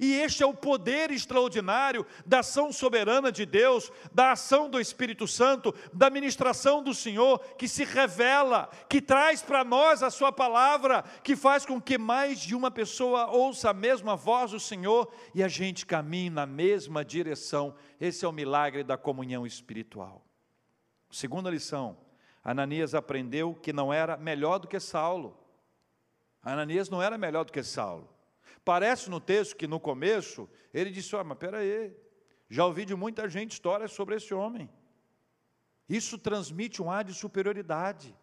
[0.00, 5.26] E este é o poder extraordinário da ação soberana de Deus, da ação do Espírito
[5.26, 11.02] Santo, da ministração do Senhor, que se revela, que traz para nós a Sua palavra,
[11.22, 15.42] que faz com que mais de uma pessoa ouça a mesma voz do Senhor e
[15.42, 17.74] a gente caminhe na mesma direção.
[18.00, 20.24] Esse é o milagre da comunhão espiritual.
[21.10, 21.98] Segunda lição:
[22.42, 25.38] Ananias aprendeu que não era melhor do que Saulo.
[26.42, 28.08] Ananias não era melhor do que Saulo.
[28.64, 31.94] Parece no texto que no começo ele disse: oh, mas peraí,
[32.48, 34.70] já ouvi de muita gente histórias sobre esse homem.
[35.88, 38.16] Isso transmite um ar de superioridade.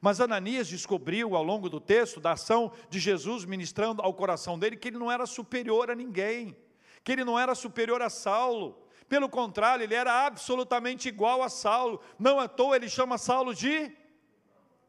[0.00, 4.76] Mas Ananias descobriu ao longo do texto, da ação de Jesus ministrando ao coração dele,
[4.76, 6.56] que ele não era superior a ninguém,
[7.02, 8.82] que ele não era superior a Saulo.
[9.08, 12.00] Pelo contrário, ele era absolutamente igual a Saulo.
[12.18, 13.94] Não à toa ele chama Saulo de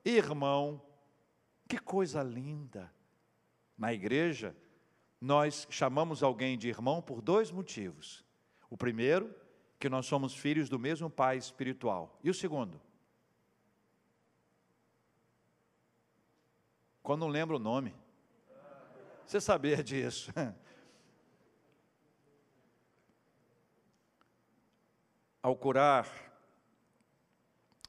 [0.03, 0.81] irmão.
[1.67, 2.93] Que coisa linda!
[3.77, 4.55] Na igreja,
[5.19, 8.23] nós chamamos alguém de irmão por dois motivos.
[8.69, 9.33] O primeiro,
[9.79, 12.17] que nós somos filhos do mesmo pai espiritual.
[12.23, 12.81] E o segundo?
[17.03, 17.95] Quando não lembra o nome.
[19.25, 20.31] Você sabia disso?
[25.41, 26.07] Ao curar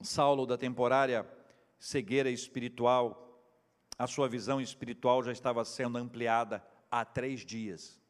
[0.03, 1.27] Saulo da temporária
[1.79, 3.41] cegueira espiritual,
[3.99, 8.01] a sua visão espiritual já estava sendo ampliada há três dias.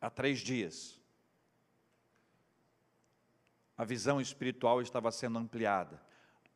[0.00, 1.00] Há três dias.
[3.76, 6.00] A visão espiritual estava sendo ampliada.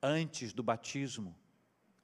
[0.02, 1.36] Antes do batismo,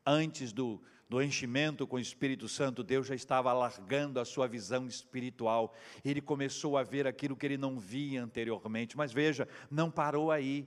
[0.05, 4.89] antes do, do enchimento com o Espírito Santo, Deus já estava alargando a sua visão
[4.89, 5.75] espiritual.
[6.05, 8.97] Ele começou a ver aquilo que ele não via anteriormente.
[8.97, 10.67] Mas veja, não parou aí.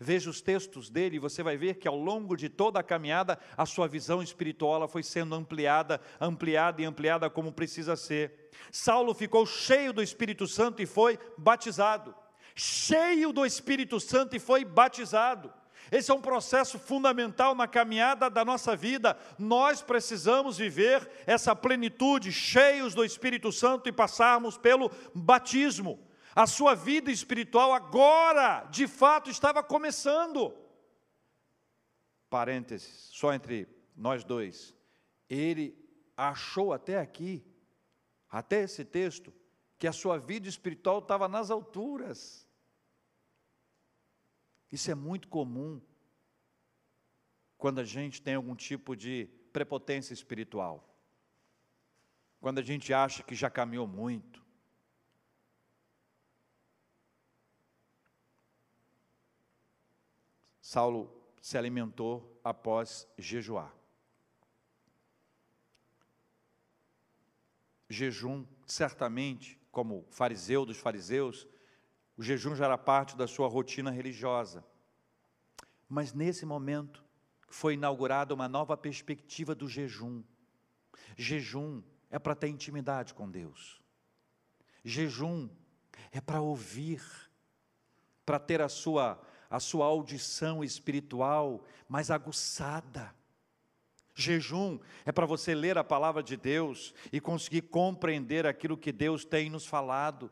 [0.00, 3.66] Veja os textos dele, você vai ver que ao longo de toda a caminhada, a
[3.66, 8.50] sua visão espiritual foi sendo ampliada, ampliada e ampliada como precisa ser.
[8.70, 12.14] Saulo ficou cheio do Espírito Santo e foi batizado.
[12.54, 15.52] Cheio do Espírito Santo e foi batizado.
[15.90, 19.16] Esse é um processo fundamental na caminhada da nossa vida.
[19.38, 25.98] Nós precisamos viver essa plenitude, cheios do Espírito Santo e passarmos pelo batismo.
[26.34, 30.54] A sua vida espiritual agora, de fato, estava começando.
[32.30, 34.74] Parênteses, só entre nós dois.
[35.28, 35.76] Ele
[36.16, 37.44] achou até aqui,
[38.30, 39.32] até esse texto,
[39.78, 42.48] que a sua vida espiritual estava nas alturas.
[44.70, 45.82] Isso é muito comum
[47.58, 50.88] quando a gente tem algum tipo de prepotência espiritual.
[52.40, 54.41] Quando a gente acha que já caminhou muito.
[60.72, 63.76] Saulo se alimentou após jejuar.
[67.90, 71.46] Jejum, certamente, como fariseu dos fariseus,
[72.16, 74.64] o jejum já era parte da sua rotina religiosa.
[75.86, 77.04] Mas nesse momento
[77.48, 80.24] foi inaugurada uma nova perspectiva do jejum.
[81.18, 83.82] Jejum é para ter intimidade com Deus.
[84.82, 85.50] Jejum
[86.10, 87.02] é para ouvir,
[88.24, 93.14] para ter a sua a sua audição espiritual mais aguçada.
[94.14, 99.26] Jejum é para você ler a palavra de Deus e conseguir compreender aquilo que Deus
[99.26, 100.30] tem nos falado.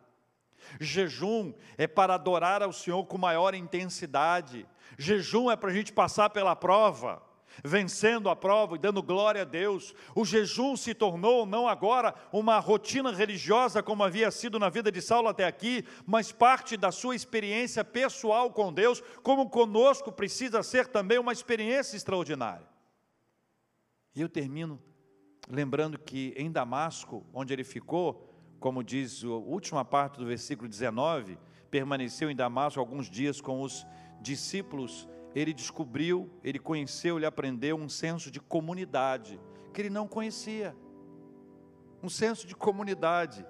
[0.81, 4.67] Jejum é para adorar ao Senhor com maior intensidade.
[4.97, 7.23] Jejum é para a gente passar pela prova,
[7.65, 9.95] vencendo a prova e dando glória a Deus.
[10.15, 15.01] O jejum se tornou não agora uma rotina religiosa como havia sido na vida de
[15.01, 20.87] Saulo até aqui, mas parte da sua experiência pessoal com Deus, como conosco precisa ser
[20.87, 22.69] também uma experiência extraordinária.
[24.15, 24.81] E eu termino
[25.49, 31.39] lembrando que em Damasco, onde ele ficou, como diz a última parte do versículo 19,
[31.71, 33.87] permaneceu em Damasco alguns dias com os
[34.21, 35.09] discípulos.
[35.35, 39.41] Ele descobriu, ele conheceu, ele aprendeu um senso de comunidade
[39.73, 40.75] que ele não conhecia.
[42.03, 43.47] Um senso de comunidade,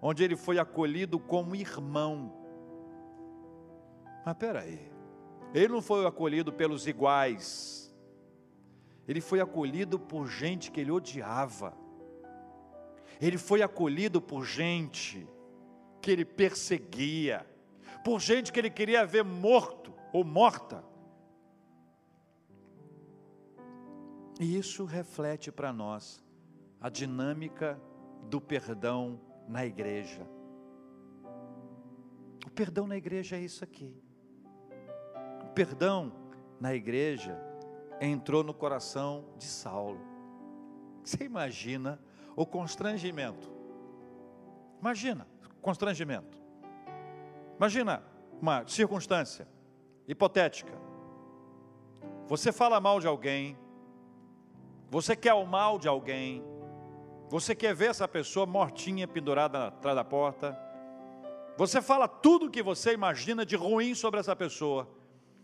[0.00, 2.32] onde ele foi acolhido como irmão.
[4.24, 4.90] Mas espera aí,
[5.52, 7.94] ele não foi acolhido pelos iguais,
[9.08, 11.84] ele foi acolhido por gente que ele odiava
[13.20, 15.26] ele foi acolhido por gente
[16.00, 17.46] que ele perseguia,
[18.04, 20.84] por gente que ele queria ver morto ou morta.
[24.40, 26.22] E isso reflete para nós
[26.80, 27.80] a dinâmica
[28.28, 30.26] do perdão na igreja.
[32.46, 33.96] O perdão na igreja é isso aqui.
[35.42, 36.12] O perdão
[36.60, 37.38] na igreja
[38.00, 40.00] entrou no coração de Saulo.
[41.04, 42.00] Você imagina
[42.34, 43.52] o constrangimento.
[44.80, 45.26] Imagina,
[45.62, 46.42] constrangimento.
[47.56, 48.02] Imagina
[48.40, 49.46] uma circunstância
[50.08, 50.72] hipotética.
[52.26, 53.56] Você fala mal de alguém,
[54.94, 56.44] você quer o mal de alguém,
[57.28, 60.56] você quer ver essa pessoa mortinha pendurada atrás da porta,
[61.56, 64.88] você fala tudo o que você imagina de ruim sobre essa pessoa,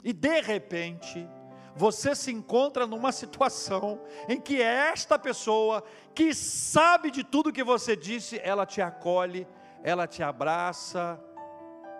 [0.04, 1.28] e de repente,
[1.74, 5.82] você se encontra numa situação em que esta pessoa,
[6.14, 9.48] que sabe de tudo que você disse, ela te acolhe,
[9.82, 11.20] ela te abraça,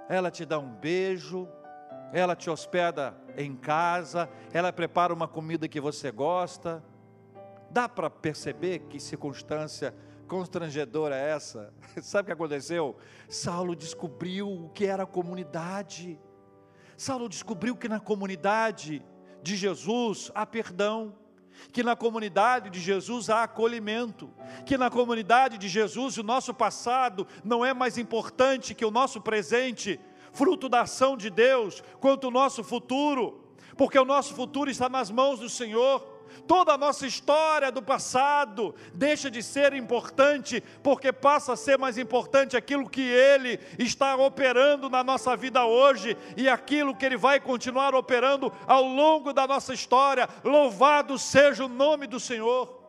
[0.08, 1.48] ela te dá um beijo,
[2.12, 6.80] ela te hospeda em casa, ela prepara uma comida que você gosta.
[7.70, 9.94] Dá para perceber que circunstância
[10.26, 11.72] constrangedora é essa?
[12.02, 12.96] Sabe o que aconteceu?
[13.28, 16.18] Saulo descobriu o que era a comunidade.
[16.96, 19.04] Saulo descobriu que na comunidade
[19.42, 21.16] de Jesus há perdão.
[21.72, 24.30] que na comunidade de Jesus há acolhimento,
[24.64, 29.20] que na comunidade de Jesus o nosso passado não é mais importante que o nosso
[29.20, 30.00] presente,
[30.32, 35.10] fruto da ação de Deus, quanto o nosso futuro, porque o nosso futuro está nas
[35.10, 36.09] mãos do Senhor.
[36.46, 41.98] Toda a nossa história do passado deixa de ser importante, porque passa a ser mais
[41.98, 47.40] importante aquilo que Ele está operando na nossa vida hoje e aquilo que Ele vai
[47.40, 50.28] continuar operando ao longo da nossa história.
[50.44, 52.80] Louvado seja o nome do Senhor.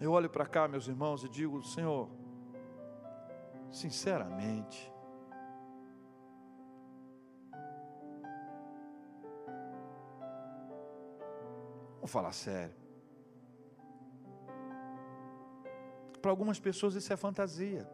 [0.00, 2.08] Eu olho para cá, meus irmãos, e digo: Senhor,
[3.70, 4.92] sinceramente,
[11.98, 12.74] Vamos falar sério.
[16.20, 17.88] Para algumas pessoas isso é fantasia.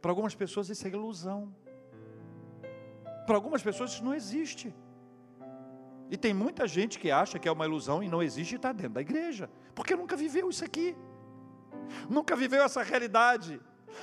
[0.00, 1.54] Para algumas pessoas isso é ilusão.
[3.26, 4.74] Para algumas pessoas isso não existe.
[6.10, 8.72] E tem muita gente que acha que é uma ilusão e não existe e está
[8.72, 10.96] dentro da igreja, porque nunca viveu isso aqui,
[12.08, 13.60] nunca viveu essa realidade,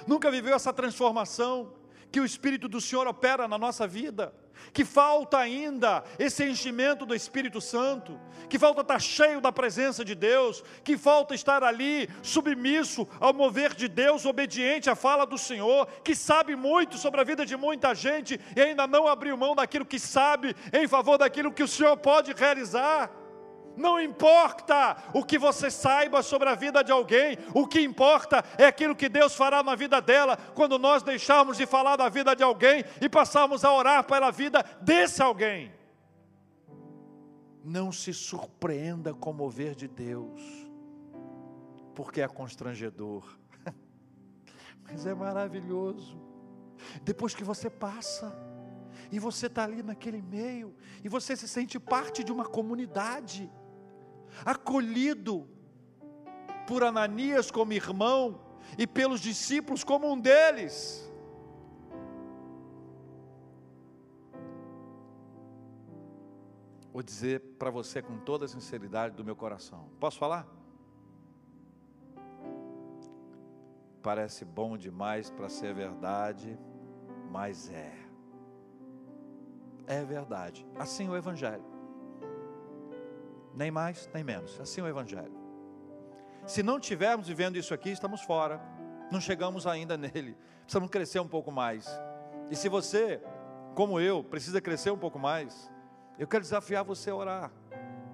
[0.07, 1.73] nunca viveu essa transformação
[2.09, 4.33] que o Espírito do Senhor opera na nossa vida
[4.73, 10.15] que falta ainda esse enchimento do Espírito Santo, que falta estar cheio da presença de
[10.15, 15.87] Deus, que falta estar ali submisso ao mover de Deus, obediente à fala do Senhor,
[16.03, 19.85] que sabe muito sobre a vida de muita gente e ainda não abriu mão daquilo
[19.85, 23.26] que sabe em favor daquilo que o Senhor pode realizar.
[23.77, 28.65] Não importa o que você saiba sobre a vida de alguém, o que importa é
[28.65, 32.41] aquilo que Deus fará na vida dela, quando nós deixarmos de falar da vida de
[32.41, 35.71] alguém e passarmos a orar pela vida desse alguém.
[37.63, 40.41] Não se surpreenda com o mover de Deus,
[41.93, 43.37] porque é constrangedor,
[44.83, 46.19] mas é maravilhoso.
[47.03, 48.35] Depois que você passa,
[49.11, 53.49] e você está ali naquele meio, e você se sente parte de uma comunidade,
[54.45, 55.47] acolhido
[56.67, 58.39] por Ananias como irmão
[58.77, 61.07] e pelos discípulos como um deles.
[66.91, 69.89] Vou dizer para você com toda a sinceridade do meu coração.
[69.99, 70.47] Posso falar?
[74.01, 76.57] Parece bom demais para ser verdade,
[77.29, 77.93] mas é.
[79.85, 80.65] É verdade.
[80.75, 81.76] Assim o Evangelho
[83.57, 84.59] nem mais, nem menos.
[84.61, 85.33] Assim é o Evangelho.
[86.45, 88.61] Se não tivermos vivendo isso aqui, estamos fora,
[89.11, 91.89] não chegamos ainda nele, precisamos crescer um pouco mais.
[92.51, 93.19] E se você,
[93.75, 95.69] como eu, precisa crescer um pouco mais,
[96.19, 97.51] eu quero desafiar você a orar,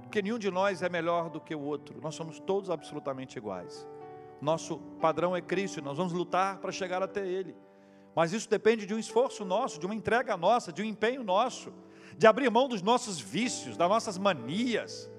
[0.02, 3.88] porque nenhum de nós é melhor do que o outro, nós somos todos absolutamente iguais.
[4.42, 7.56] Nosso padrão é Cristo, nós vamos lutar para chegar até Ele.
[8.16, 11.74] Mas isso depende de um esforço nosso, de uma entrega nossa, de um empenho nosso,
[12.18, 15.10] de abrir mão dos nossos vícios, das nossas manias,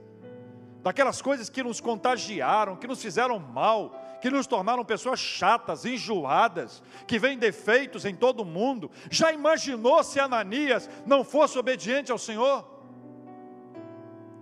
[0.84, 6.82] daquelas coisas que nos contagiaram, que nos fizeram mal, que nos tornaram pessoas chatas, enjoadas,
[7.06, 8.90] que vêm defeitos em todo mundo.
[9.10, 12.68] Já imaginou se Ananias não fosse obediente ao Senhor?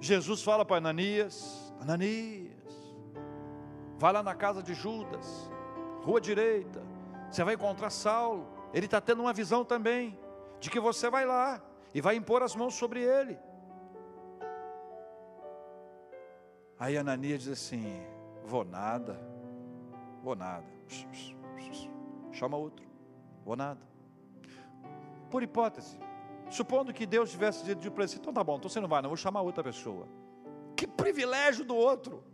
[0.00, 2.50] Jesus fala para Ananias: Ananias,
[3.96, 5.48] vai lá na casa de Judas,
[6.02, 6.82] rua direita,
[7.30, 8.48] você vai encontrar Saulo.
[8.74, 10.18] Ele está tendo uma visão também
[10.58, 11.62] de que você vai lá
[11.94, 13.38] e vai impor as mãos sobre ele.
[16.82, 18.02] Aí Ananias diz assim:
[18.44, 19.16] Vou nada,
[20.20, 20.66] vou nada.
[22.32, 22.84] Chama outro,
[23.44, 23.80] vou nada.
[25.30, 25.96] Por hipótese,
[26.50, 29.10] supondo que Deus tivesse dito para ele: Então tá bom, então você não vai, não,
[29.10, 30.08] vou chamar outra pessoa.
[30.74, 32.24] Que privilégio do outro.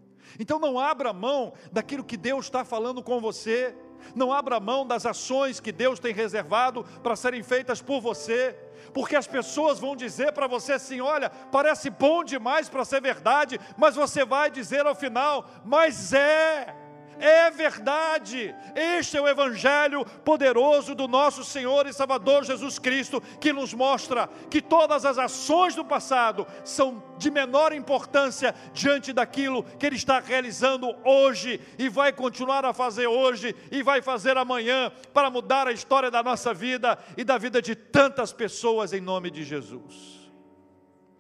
[0.41, 3.77] Então não abra mão daquilo que Deus está falando com você.
[4.15, 8.57] Não abra mão das ações que Deus tem reservado para serem feitas por você
[8.93, 13.61] porque as pessoas vão dizer para você assim: olha, parece bom demais para ser verdade,
[13.77, 16.75] mas você vai dizer ao final, mas é.
[17.21, 23.53] É verdade, este é o Evangelho poderoso do nosso Senhor e Salvador Jesus Cristo, que
[23.53, 29.87] nos mostra que todas as ações do passado são de menor importância diante daquilo que
[29.87, 35.31] Ele está realizando hoje e vai continuar a fazer hoje e vai fazer amanhã para
[35.31, 39.43] mudar a história da nossa vida e da vida de tantas pessoas em nome de
[39.43, 40.31] Jesus.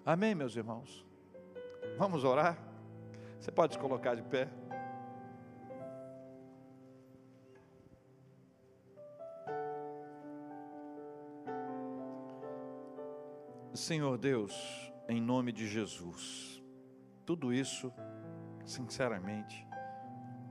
[0.06, 1.04] Amém, meus irmãos?
[1.98, 2.56] Vamos orar?
[3.40, 4.48] Você pode se colocar de pé?
[13.74, 14.52] Senhor Deus,
[15.08, 16.62] em nome de Jesus,
[17.24, 17.92] tudo isso,
[18.64, 19.66] sinceramente,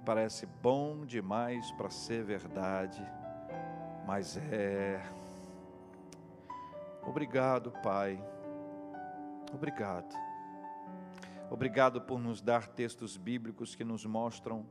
[0.05, 3.03] parece bom demais para ser verdade,
[4.05, 5.01] mas é.
[7.05, 8.21] Obrigado, Pai.
[9.53, 10.27] Obrigado
[11.49, 14.65] Obrigado por nos dar textos bíblicos que nos mostram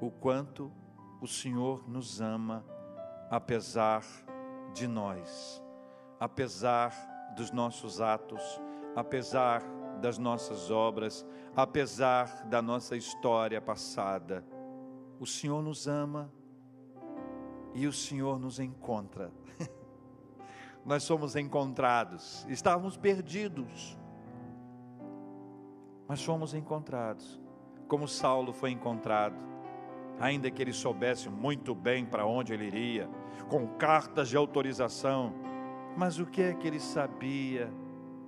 [0.00, 0.72] o quanto
[1.20, 2.64] o Senhor nos ama,
[3.30, 4.02] apesar
[4.74, 5.62] de nós,
[6.18, 6.92] apesar
[7.38, 8.42] dos nossos atos,
[8.96, 9.62] apesar
[10.00, 11.24] das nossas obras,
[11.54, 14.44] apesar da nossa história passada.
[15.20, 16.32] O Senhor nos ama
[17.72, 19.32] e o Senhor nos encontra.
[20.84, 23.96] Nós somos encontrados, estávamos perdidos,
[26.08, 27.40] mas fomos encontrados,
[27.86, 29.36] como Saulo foi encontrado,
[30.18, 33.08] ainda que ele soubesse muito bem para onde ele iria,
[33.48, 35.32] com cartas de autorização,
[35.98, 37.68] mas o que é que ele sabia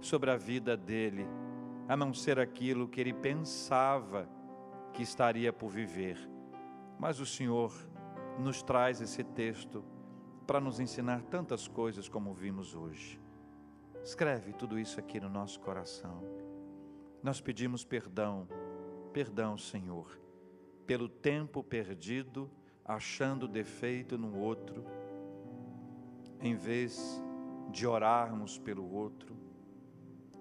[0.01, 1.25] sobre a vida dele,
[1.87, 4.29] a não ser aquilo que ele pensava
[4.93, 6.19] que estaria por viver?
[6.99, 7.73] Mas o Senhor
[8.41, 9.85] nos traz esse texto
[10.49, 13.21] para nos ensinar tantas coisas como vimos hoje.
[14.03, 16.25] Escreve tudo isso aqui no nosso coração.
[17.23, 18.49] Nós pedimos perdão,
[19.13, 20.19] perdão, Senhor,
[20.89, 22.51] pelo tempo perdido
[22.85, 24.85] achando defeito no outro,
[26.41, 27.23] em vez
[27.71, 29.35] de orarmos pelo outro,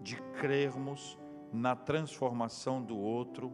[0.02, 1.18] de crermos
[1.52, 3.54] na transformação do outro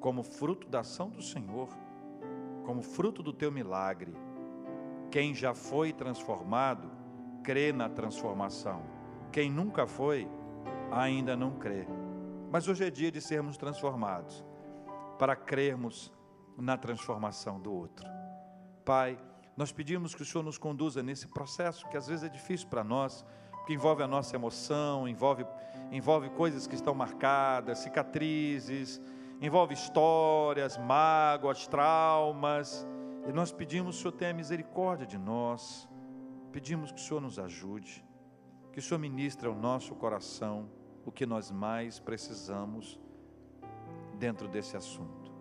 [0.00, 1.68] como fruto da ação do Senhor,
[2.64, 4.14] como fruto do teu milagre.
[5.10, 6.90] Quem já foi transformado,
[7.42, 8.82] crê na transformação.
[9.32, 10.28] Quem nunca foi,
[10.90, 11.86] ainda não crê.
[12.50, 14.44] Mas hoje é dia de sermos transformados,
[15.18, 16.12] para crermos
[16.56, 18.06] na transformação do outro.
[18.84, 19.18] Pai,
[19.56, 22.84] nós pedimos que o Senhor nos conduza nesse processo que às vezes é difícil para
[22.84, 25.46] nós, porque envolve a nossa emoção, envolve,
[25.90, 29.00] envolve coisas que estão marcadas, cicatrizes,
[29.40, 32.86] envolve histórias, mágoas, traumas.
[33.26, 35.88] E nós pedimos que o Senhor tenha misericórdia de nós,
[36.52, 38.04] pedimos que o Senhor nos ajude,
[38.72, 40.68] que o Senhor ministre ao nosso coração
[41.04, 43.00] o que nós mais precisamos
[44.18, 45.32] dentro desse assunto.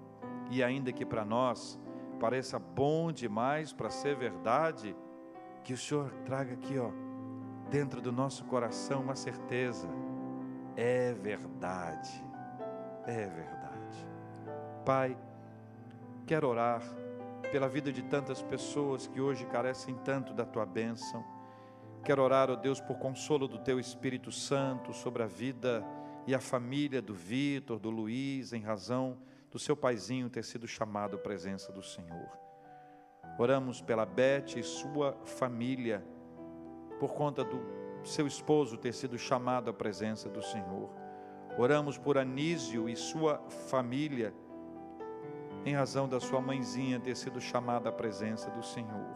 [0.49, 1.79] E ainda que para nós
[2.15, 4.95] pareça bom demais para ser verdade,
[5.63, 6.91] que o Senhor traga aqui, ó,
[7.69, 9.87] dentro do nosso coração uma certeza:
[10.75, 12.23] é verdade,
[13.05, 14.07] é verdade.
[14.85, 15.17] Pai,
[16.25, 16.81] quero orar
[17.51, 21.23] pela vida de tantas pessoas que hoje carecem tanto da tua bênção.
[22.03, 25.83] Quero orar, ó Deus, por consolo do Teu Espírito Santo sobre a vida
[26.27, 29.17] e a família do Vitor, do Luiz, em razão
[29.55, 32.27] do seu paizinho ter sido chamado à presença do Senhor.
[33.39, 36.05] Oramos pela Beth e sua família,
[36.99, 37.61] por conta do
[38.03, 40.89] seu esposo ter sido chamado à presença do Senhor.
[41.57, 43.37] Oramos por Anísio e sua
[43.69, 44.33] família,
[45.63, 49.15] em razão da sua mãezinha ter sido chamada à presença do Senhor.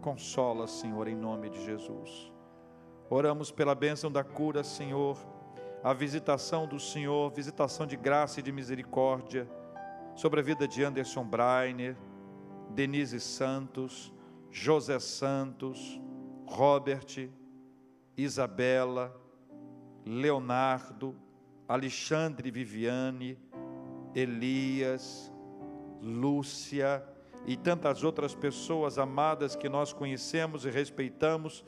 [0.00, 2.32] Consola, Senhor, em nome de Jesus.
[3.08, 5.16] Oramos pela bênção da cura, Senhor,
[5.82, 9.48] a visitação do Senhor, visitação de graça e de misericórdia
[10.14, 11.96] sobre a vida de Anderson Breiner,
[12.70, 14.12] Denise Santos,
[14.50, 16.00] José Santos,
[16.46, 17.28] Robert,
[18.16, 19.14] Isabela,
[20.04, 21.14] Leonardo,
[21.68, 23.38] Alexandre Viviane,
[24.14, 25.32] Elias,
[26.00, 27.04] Lúcia,
[27.46, 31.64] e tantas outras pessoas amadas que nós conhecemos e respeitamos,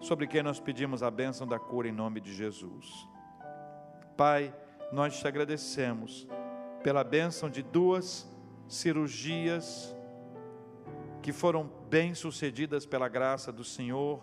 [0.00, 3.09] sobre quem nós pedimos a bênção da cura em nome de Jesus.
[4.20, 4.54] Pai,
[4.92, 6.28] nós te agradecemos
[6.82, 8.30] pela bênção de duas
[8.68, 9.96] cirurgias
[11.22, 14.22] que foram bem-sucedidas pela graça do Senhor,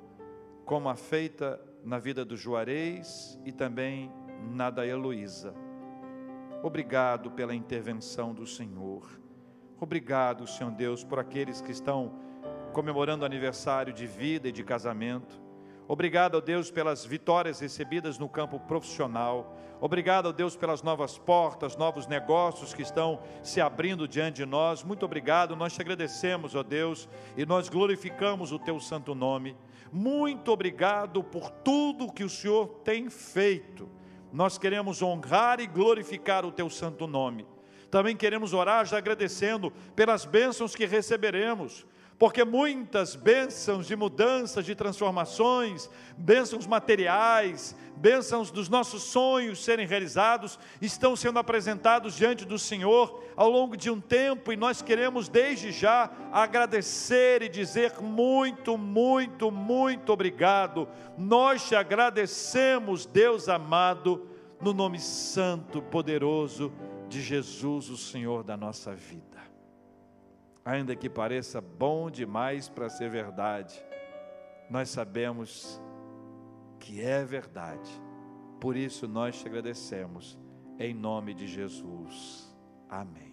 [0.65, 4.11] como a feita na vida do Juarez e também
[4.51, 5.55] na da Heloísa.
[6.61, 9.19] Obrigado pela intervenção do Senhor.
[9.81, 12.13] Obrigado, Senhor Deus, por aqueles que estão
[12.71, 15.46] comemorando aniversário de vida e de casamento.
[15.88, 19.57] Obrigado, ó Deus, pelas vitórias recebidas no campo profissional.
[19.79, 24.83] Obrigado, ó Deus, pelas novas portas, novos negócios que estão se abrindo diante de nós.
[24.83, 27.07] Muito obrigado, nós te agradecemos, ó Deus,
[27.38, 29.55] e nós glorificamos o teu santo nome.
[29.89, 33.89] Muito obrigado por tudo que o Senhor tem feito.
[34.33, 37.47] Nós queremos honrar e glorificar o teu santo nome.
[37.89, 41.85] Também queremos orar já agradecendo pelas bênçãos que receberemos,
[42.20, 45.88] porque muitas bênçãos de mudanças, de transformações,
[46.18, 53.49] bênçãos materiais, bênçãos dos nossos sonhos serem realizados, estão sendo apresentados diante do Senhor ao
[53.49, 60.11] longo de um tempo e nós queremos desde já agradecer e dizer muito, muito, muito
[60.11, 60.88] obrigado.
[61.18, 64.28] Nós te agradecemos, Deus amado,
[64.59, 66.74] no nome santo, poderoso
[67.07, 69.26] de Jesus, o Senhor da nossa vida.
[70.68, 73.82] Ainda que pareça bom demais para ser verdade,
[74.70, 75.82] nós sabemos
[76.78, 77.89] que é verdade.
[78.59, 80.38] Por isso nós te agradecemos
[80.78, 82.53] em nome de Jesus.
[82.89, 83.26] Amém.